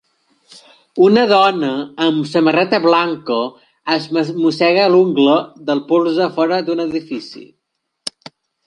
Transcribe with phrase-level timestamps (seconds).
[1.07, 1.69] Una dona
[2.05, 3.39] amb samarreta blanca
[3.99, 5.37] es mossega l'ungla
[5.71, 7.49] del polze fora d'un edifici.